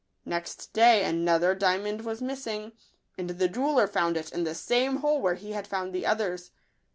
[0.25, 2.71] Next day another diamond was missing;
[3.19, 6.49] and the jeweller found it in the same hole where he had found the others.